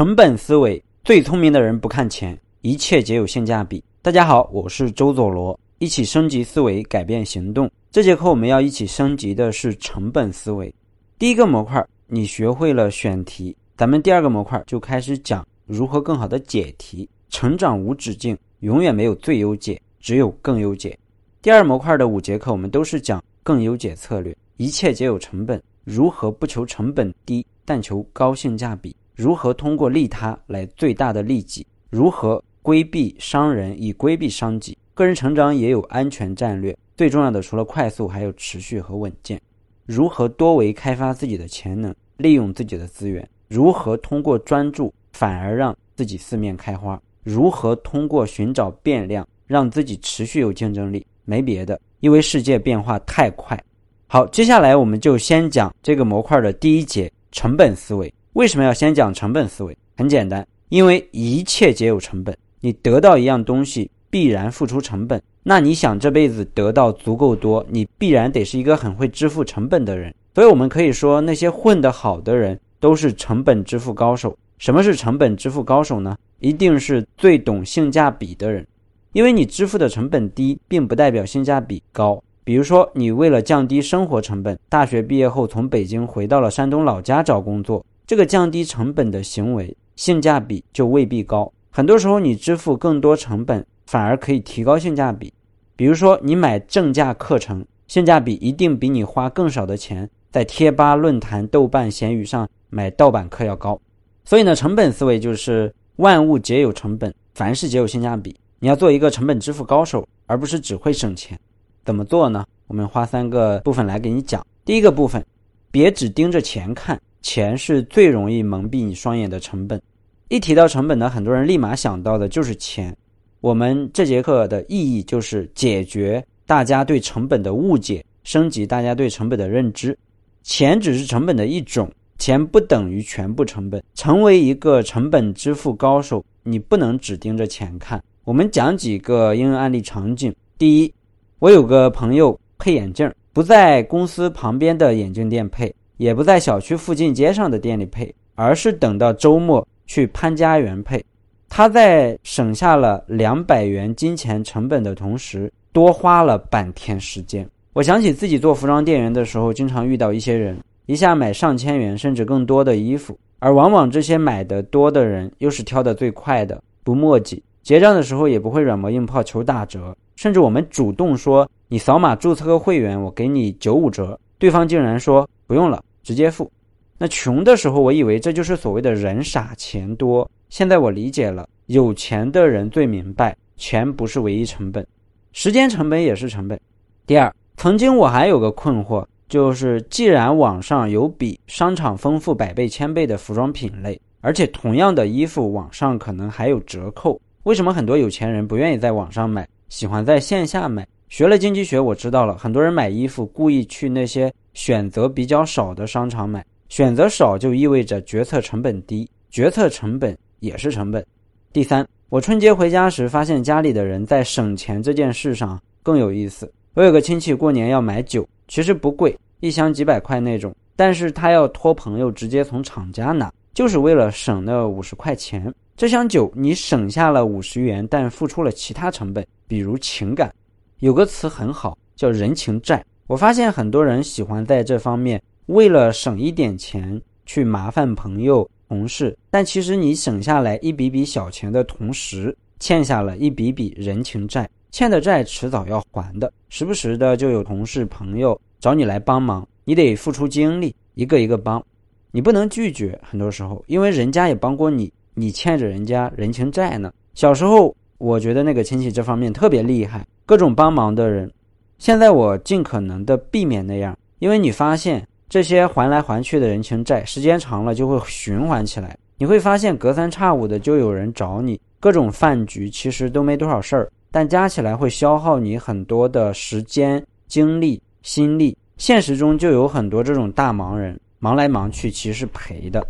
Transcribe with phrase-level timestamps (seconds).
[0.00, 3.84] 成本思维，最聪明的人不看钱，一切皆有性价比。
[4.00, 7.70] 大家好，我是周佐罗，一起升级思维，改变行动。
[7.90, 10.74] 这节课我们要一起升级的是成本思维。
[11.18, 17.06] 第一个模块，你学会了选题，咱们第二个模块就开始讲如何更好的解题。
[17.28, 20.98] 成长无止境，永远没有最优解，只有更优解。
[21.42, 28.96] 第二模块的五节课，我们都是讲更优解策略，一切皆有成本，如何不求成本低，但求高性价比。
[29.20, 31.66] 如何通过利他来最大的利己？
[31.90, 34.78] 如何规避伤人以规避伤己？
[34.94, 39.38] 个人成长也有安全战略，最重要的除了快速，还有持续和稳健。
[39.84, 43.28] 如何多维开发自己的潜能，利用自己的资源？
[43.46, 46.98] 如何通过专注反而让自己四面开花？
[47.22, 51.06] 如何通过寻找变量让自己持续有竞争力？
[51.26, 53.62] 没别的，因为世界变化太快。
[54.06, 58.10] 好，接下来我们就先讲这个模块的第一节：成本思维。
[58.34, 59.76] 为什么要先讲成本思维？
[59.96, 62.36] 很简单，因为一切皆有成本。
[62.60, 65.20] 你得到一样东西，必然付出成本。
[65.42, 70.14] 那你想这辈子得到足够多，你必然得是一个很会支付成本的人。
[70.32, 74.38] 所以，我们可以说，那些混得好的人都是成本支付高手。
[74.58, 76.16] 什么是成本支付高手呢？
[76.38, 78.64] 一定是最懂性价比的人。
[79.12, 82.22] 因为你支付的成本低，并不代表性价比高。
[82.44, 87.84] 比如说，你为了降低生活成本，大学毕业后从北京回到了山东老家找工作。
[88.10, 95.32] 这个降低成本的行为性价比就未必高，很多时候你支付更多成本反而可以提高性价比。
[95.76, 103.80] 比如说你买正价课程，性价比一定比你花更少的钱在贴吧、论坛、豆瓣、闲鱼上买盗版课要高。
[104.24, 108.34] 所以呢，成本思维就是万物皆有成本，凡事皆有性价比。
[108.58, 111.38] 你要做一个成本支付高手，而不是只会省钱。
[111.84, 112.44] 怎么做呢？
[112.66, 114.44] 我们花三个部分来给你讲。
[114.64, 115.24] 第一个部分，
[115.70, 117.00] 别只盯着钱看。
[117.22, 119.80] 钱是最容易蒙蔽你双眼的成本。
[120.28, 122.96] 一提到成本呢，很多人立马想到的就是钱。
[123.40, 129.96] 我们这节课的意义就是解决大家对成本的误解，升级大家对成本的认知。
[130.42, 133.82] 钱只是成本的一种，钱不等于全部成本。
[133.94, 138.02] 成为一个成本支付高手，你不能只盯着钱看。
[138.24, 140.34] 我们讲几个应用案例场景。
[140.58, 140.94] 第一，
[141.38, 145.74] 我有个朋友配眼镜，不在公司旁边的眼镜店配。
[146.00, 151.04] 也不在小区附近街上的店里配，而是等到周末去潘家园配。
[151.46, 157.46] 他在省下了两百元金钱成本的同时，多花了半天时间。
[157.74, 175.84] 我想起自己做服装店员的时候，经常遇到一些人一下买上千元甚至更多的衣服，而往往这些买的多的人又是挑的最快的，不墨迹，结账的时候也不会软磨硬泡求打折，甚至我们主动说你扫码注册个会员，我给你九五折，对方竟然说不用了。
[176.02, 176.50] 直接付，
[176.98, 180.28] 那穷的时候，我以为这就是所谓的人傻钱多。
[180.48, 184.86] 现在我理解了，有钱的人最明白，钱不是唯一成本，
[185.32, 186.60] 时间成本也是成本。
[187.06, 200.86] 第二，曾经我还有个困惑，就是既然网上有比商场丰富百倍千倍的服装品类，而且同样的衣服网上可能还有折扣，为什么很多有钱人不愿意在网上买，喜欢在线下买？
[201.10, 204.32] 学了经济学，我知道了，很多人买衣服故意去那些。
[204.52, 211.04] 选择比较少的商场买，选择少就意味着决策成本低，决策成本也是成本。
[211.52, 216.52] 第三，我春节回家时发现家里的人在省钱这件事上更有意思。
[216.74, 225.52] 我有个亲戚过年要买酒，其实不贵，一箱几百块那种，但是他要托朋友直接从厂家拿，就是为了省那五十块钱。
[225.76, 230.32] 这箱酒你省下了五十元，但付出了其他成本，比如情感。
[230.80, 232.82] 有个词很好，叫人情债。
[233.06, 246.32] 我发现很多人喜欢在这方面为了省一点钱去麻烦朋友、同事，但其实你省下来一笔笔小钱的同时，欠下了一笔笔人情债，欠的债迟早要还的。
[246.48, 251.62] 时不时的就有同事、朋友找你来帮忙，你得付出精力，一个一个帮，
[252.10, 252.98] 你不能拒绝。
[253.02, 256.90] 很多时候，因为人家也帮过你，你欠着人家人情债呢。
[257.14, 261.28] 小时候，我觉得那个亲戚这方面特别厉害，各种帮忙的人。
[261.76, 268.96] 现在我尽可能的避免那样，因为你发现这些还来还去的人情债，时间长了就会循环起来。
[269.18, 278.56] 你会发现隔三差五的就有人找你，各种饭局其实都没多少事儿，但加起来会消耗你很多的时间、精力、心力。
[278.76, 282.80] 现实中就有很多这种大忙人，忙来忙去其实是赔的，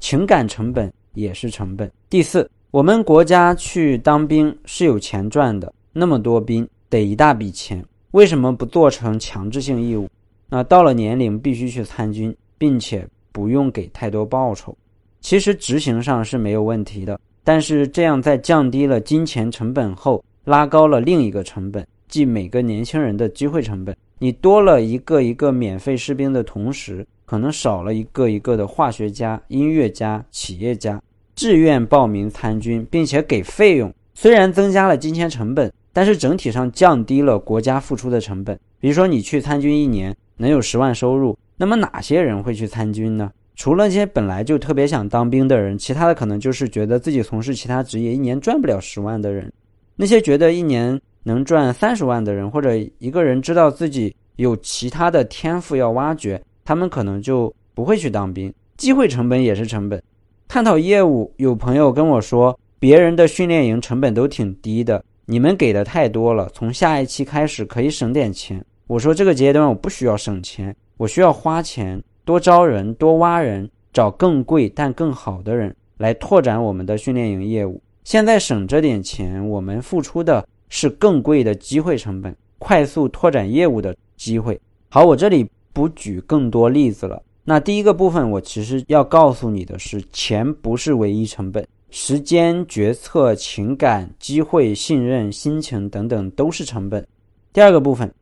[0.00, 1.88] 情感成本也是成本。
[2.08, 7.82] 第四，我们国家去当兵是有钱赚的，那么多兵得一大笔钱。
[8.10, 10.08] 为什么不做成强制性义务？
[10.50, 14.76] 那到了年龄必须去参军，并且不用给太多报酬。
[15.20, 23.96] 其实执行上是没有问题的，但是这样在降低了金钱成本后，拉高了另一个成本，即每个年轻人的机会成本。
[24.18, 31.00] 你多了一个一个免费士兵的同时，可能少了一个一个的化学家、音乐家、企业家，
[31.36, 33.94] 自愿报名参军，并且给费用。
[34.14, 38.58] 虽然增加了金钱成本，但是整体上降低了国家付出的成本。
[38.78, 43.30] 比如说，你去参军一年能有十万收入，那么哪些人会去参军呢？
[43.56, 49.52] 除了那些本来就特别想当兵的人，其他的可能就是觉得自己从事其他职业一年赚不了十万的人。
[49.96, 58.52] 那些觉得一年能赚三十万的人，或者一个人知道自己有其他的天赋要挖掘，他们可能就不会去当兵。
[58.76, 60.02] 机会成本也是成本。
[60.48, 62.58] 探讨业务，有朋友跟我说。
[62.78, 66.50] 别人的训练营成本都挺低的，你们给的太多了。
[66.52, 68.64] 从下一期开始可以省点钱。
[68.88, 77.80] 我说这个阶段我不需要省钱，我需要花钱多招人、多挖人，找更贵但更好的人来拓展我们的训练营业务。
[78.02, 84.60] 现在省这点钱，我们付出的是更贵的机会成本，快速拓展业务的机会。
[84.88, 87.22] 好，我这里不举更多例子了。
[87.44, 91.64] 那第一个部分，我其实要告诉你的是，钱不是唯一成本。
[91.90, 97.04] 时间、决策、情感、机会、信任、心情等等都是成本。
[97.52, 98.12] 第二个部分，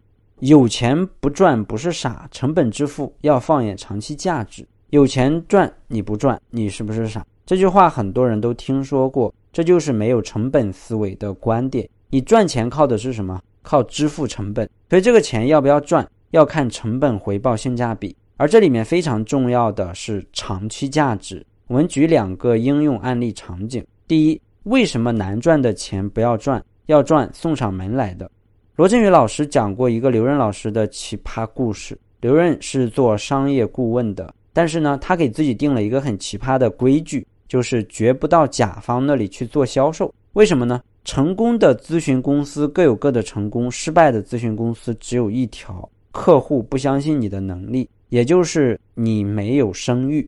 [0.40, 4.66] 有钱不赚不是傻，成本支付要放眼长期价值。
[4.88, 7.26] 有钱赚你不赚，你是不是傻？
[7.44, 11.86] 这句话很多人都听说过，这就是没有成本思维的观点。
[12.08, 13.38] 你赚钱靠的是什么？
[13.60, 14.68] 靠支付成本。
[14.88, 18.16] 所以这个钱要不要赚，要看成本回报性价比。
[18.38, 21.44] 而这里面非常重要的是长期价值。
[21.68, 23.84] 我们举两个应用案例场景。
[24.06, 28.30] 第一，为什么难赚的钱不要赚，要赚送上门来的？
[28.76, 31.96] 罗振宇老师讲过一个刘润老师的奇葩故事。
[32.22, 40.12] 刘润是做商业顾问的，但是呢，他给自己定了一个很奇葩的规矩，就是绝不到甲方那里去做销售。
[40.32, 40.80] 为什么呢？
[41.04, 50.26] 成功的咨询公司各有各的成功，失败的咨询公司只有一条：客户不相信你的能力，也就是你没有声誉。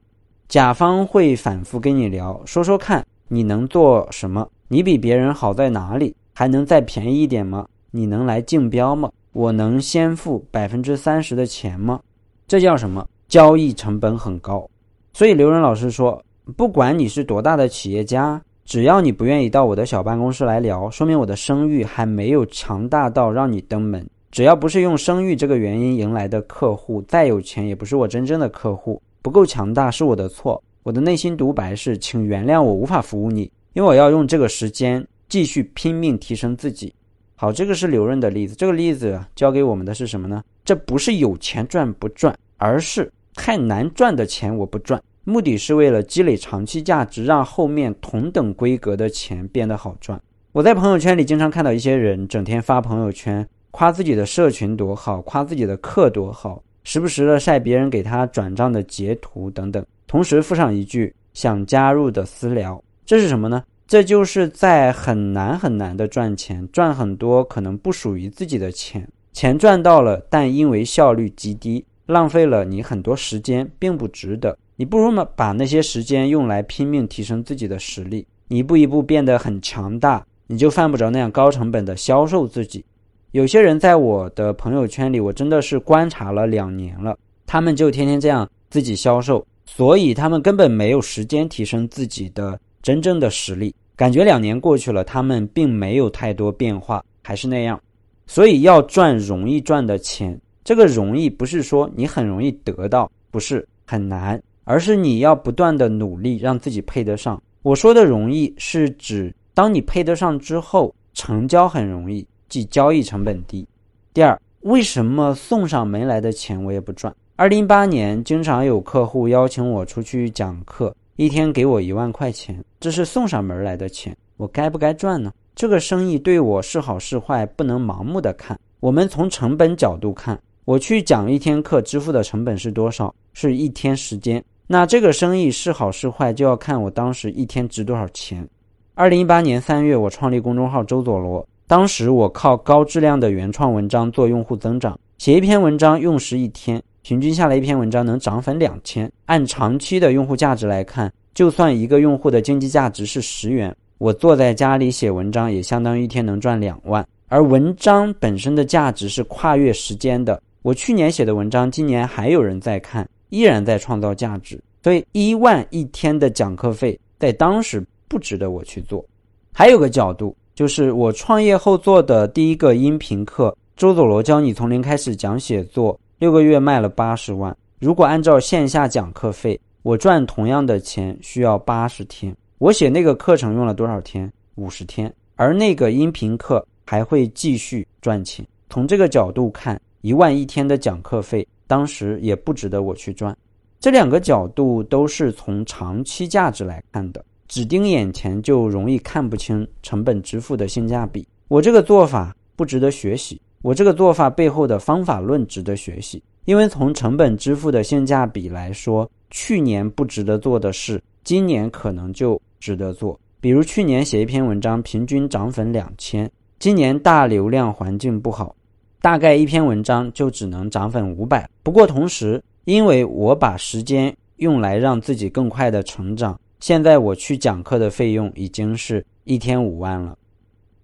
[0.50, 7.69] 甲方会反复跟你聊，说说看你能做什么，你比别人好在哪里，还能再便宜一点吗？
[7.93, 9.12] 你能来竞标吗？
[9.32, 12.00] 我能先付百分之三十的钱吗？
[12.49, 13.06] 这叫什么？
[13.29, 14.69] 交易成本很高。
[15.12, 16.20] 所以刘仁老师说，
[16.56, 24.05] 不管你是多大的企业家，只要你不愿意到我的小办公室来聊，说明我的声誉还没有强大到让你登门。
[24.32, 29.00] 只要不是用声誉这个原因迎来的客户，再有钱也不是我真正的客户。
[29.22, 36.94] 不够强大是我的错，我的内心独白是，请原谅我无法服务你，因为我要用这个时间继续拼命提升自己。
[37.37, 40.43] 好，这个是刘润的例子，这个例子教给我们的是什么呢？
[40.64, 50.20] 这不是有钱赚不赚，而是太难赚的钱我不赚，目的是为了积累长期价值，让后面同等规格的钱变得好赚。
[50.52, 56.62] 我在朋友圈里经常看到一些人整天发朋友圈，夸自己的社群多好，夸自己的课多好。
[56.90, 63.62] 时不时的晒别人给他转账的截图等等，同时附上一句想加入的私聊，这是什么呢？
[63.87, 74.58] 这就是在很难很难的赚钱，赚很多可能不属于自己的钱，钱赚到了，但因为效率极低，浪费了你很多时间，并不值得。
[74.75, 82.84] 你不如呢把那些时间用来拼命提升自己的实力，你一步一步变得很强大，你就犯不着那样高成本的销售自己。
[83.32, 93.72] 有些人在我的朋友圈里，我真的是观察了两年了，他们就天天这样自己销售，所以他们根本没有时间提升自己的真正的实力。
[93.94, 97.81] 感觉两年过去了，他们并没有太多变化，还是那样。
[98.27, 107.41] 所以要赚容易赚的钱，这个容易不是说你很容易得到，不是很难，而是你要不断的努力让自己配得上。
[107.63, 112.27] 我说的容易是指，当你配得上之后，成交很容易。
[112.50, 113.66] 即交易成本低。
[114.12, 117.14] 第二，为什么送上门来的钱我也不赚？
[117.36, 125.32] 二零一八年，经常有客户邀请我出去讲课，一天给我一万块钱，这是送上门来的钱，我该不该赚呢？
[125.54, 128.58] 这个生意对我是好是坏，不能盲目的看。
[128.80, 133.14] 我们从成本角度看，我去讲一天课，支付的成本是多少？
[133.32, 134.44] 是一天时间。
[134.66, 138.46] 那这个生意是好是坏，就要看我当时一天值多少钱。
[138.94, 141.46] 二零一八年三月，我创立公众号周佐罗。
[141.70, 149.08] 当时我靠高质量的原创文章做用户增长，写一篇文章用时一天，平均下来一篇文章能涨粉两千。
[149.27, 157.06] 按长期的用户价值来看，就算一个用户的经济价值是十元，我坐在家里写文章也相当于一天能赚两万。
[157.29, 164.60] 而文章本身的价值是跨越时间的，我去年写的文章，今年还有人在看，依然在创造价值。
[164.82, 169.05] 所以一万一天的讲课费在当时不值得我去做。
[169.53, 173.48] 还有个角度，就是我创业后做的第一个音频课
[173.81, 177.56] 《周佐罗教你从零开始讲写作》，六个月卖了八十万。
[177.79, 182.36] 如果按照线下讲课费，我赚同样的钱需要八十天。
[182.58, 184.31] 我写那个课程用了多少天？
[184.56, 185.10] 五十天。
[185.34, 188.46] 而那个音频课还会继续赚钱。
[188.69, 193.34] 从这个角度看，一万一天的讲课费当时也不值得我去赚。
[193.81, 201.26] 这两个角度都是从长期价值来看的，只盯眼前就容易看不清成本支付的性价比。
[201.48, 206.22] 我这个做法不值得学习，我这个做法背后的方法论值得学习。
[206.44, 213.19] 因为从成本支付的性价比来说，去年不值得做的事，今年可能就值得做。
[213.40, 216.30] 比如去年写一篇文章，平均涨粉两千，
[216.60, 218.54] 今年大流量环境不好，
[219.02, 221.50] 大概一篇文章就只能涨粉五百。
[221.64, 230.17] 不过同时，因为我把时间用来让自己更快的成长，现在我去讲课的费用已经是一天五万了。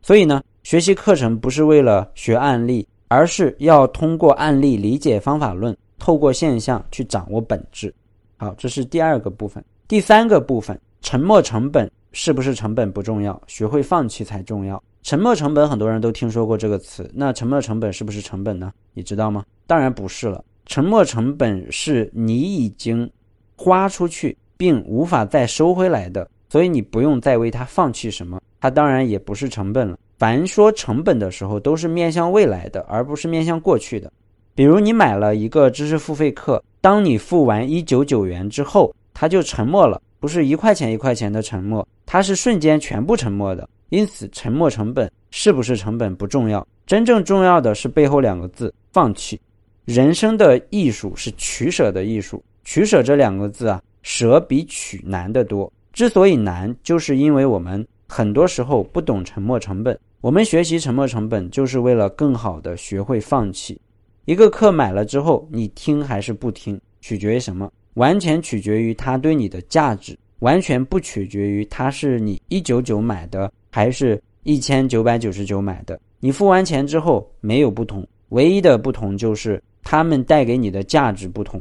[0.02, 2.86] 所以呢，学习课程不是为了学案例。
[3.08, 7.94] 而是要通过案例理解方法论，透过现象去掌握本质。
[8.36, 9.64] 好，这是第二个部分。
[9.86, 14.82] 第三个部分，沉没成本是不是成本不重要，学会放弃才重要。
[15.04, 18.72] 沉没成本很多人都听说过这个词，那沉没成本是不是成本呢？
[18.92, 19.44] 你知道吗？
[19.68, 20.44] 当然不是了。
[20.66, 23.08] 沉没成本是你已经
[23.54, 28.40] 花出去并无法再收回来的，所以你不用再为它放弃什么。
[28.60, 29.98] 它当然也不是成本了。
[30.18, 34.10] 凡说成本的时候，都是面向未来的，而不是面向过去的。
[34.54, 43.68] 比如你买了一个知识付费课，当你付完一九九元之后，它就沉默了，不是一块钱一块钱的沉默，它是瞬间全部沉默的。
[43.90, 49.38] 因此，沉没成本是不是成本不重要，真正重要的是背后两个字：放弃。
[49.84, 55.70] 人生的艺术是取舍的艺术，取舍这两个字啊，舍比取难得多。
[55.92, 59.98] 之所以难，就是因为我们很多时候不懂沉没成本。
[60.20, 63.76] 我们学习沉没成本，就是为了更好的学会放弃。
[64.24, 67.68] 一个课买了之后，你听还是不听，取决于什么？
[67.94, 75.98] 完全取决于它对你的价值，完全不取决于它是你一九九买的，还是一千九百九十九买的。
[76.20, 81.60] 你付完钱之后没有不同，唯一的不同就是他们带给你的价值不同。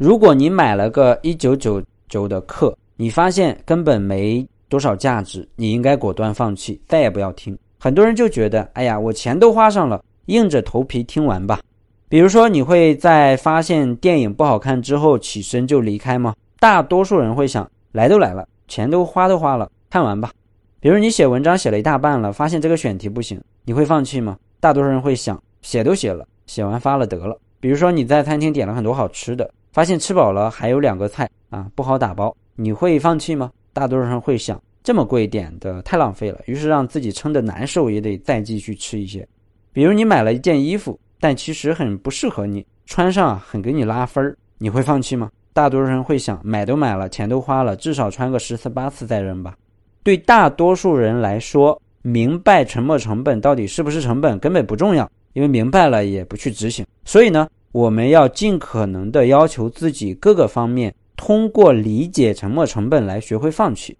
[0.00, 7.54] 如果你买了个一九九九的课，你发现根本没多少价值，你应该果断放弃，再也不要听。
[7.78, 11.60] 很多人就觉得，哎呀，我钱都花上了，硬着头皮听完吧。
[12.08, 16.34] 比如说，你会在发现电影不好看之后起身就离开吗？
[16.58, 20.30] 大多数人会想，来都来了，钱都花都花了，看完吧。
[20.80, 24.38] 比如你写文章写了一大半了，发现这个选题不行，你会放弃吗？
[24.60, 27.36] 大多数人会想，写都写了，写完发了得了。
[27.60, 33.50] 比如说你在餐厅点了很多好吃的，发现吃饱了还有两个菜啊不好打包，你会放弃吗？
[33.72, 34.60] 大多数人会想。
[34.82, 39.28] 这么贵点的太浪费了，于是让自己撑得难受也得再继续吃一些。
[39.74, 45.30] 比如你买了一件衣服，但其实很不适合你，穿上很给你拉分儿，你会放弃吗？
[45.52, 49.54] 大多数人会想，买都买了，钱都花了，至少穿个十次八次再扔吧。
[50.02, 56.86] 对大多数人来说，明白沉没成本到底是不是成本根本不重要，因为明白了也不去执行。
[57.04, 63.96] 所以呢，我们要尽可能的要求自己各个方面通过理解沉没成本来学会放弃。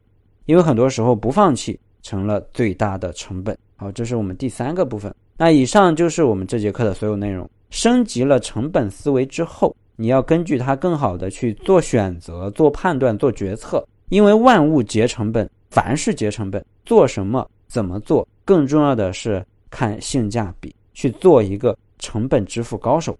[0.46, 3.56] 因为很多时候不放弃成了最大的成本。
[3.76, 5.14] 好，这是我们第三个部分。
[5.36, 7.48] 那以上就是我们这节课的所有内容。
[7.70, 13.86] 升级了成本思维之后，你要根据它更好的去做选择、做判断、做决策。
[14.08, 16.64] 因为万物皆成本，凡事皆成本。
[16.84, 23.16] 做什么、怎么做，更重要的是看性价比，去做一个成本支付高手。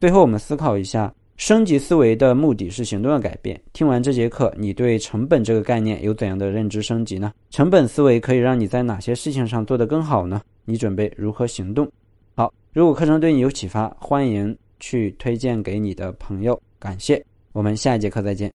[0.00, 1.12] 最后我们思考一下。
[1.38, 3.60] 升级思维的目的是行动的改变。
[3.72, 7.32] 听完这节课，你对成本这个概念有怎样的认知升级呢？
[7.48, 10.42] 成本思维可以让你在哪些事情上做得更好呢？
[10.64, 11.88] 你准备如何行动？
[12.34, 16.60] 好，如果课程对你有启发，欢迎去推荐给你的朋友。
[16.80, 18.46] 感谢，我们下一节课再见。